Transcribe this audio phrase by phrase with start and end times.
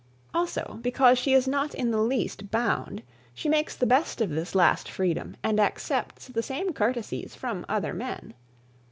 [0.33, 3.03] Also, because she is not in the least bound,
[3.35, 7.93] she makes the best of this last freedom and accepts the same courtesies from other
[7.93, 8.33] men.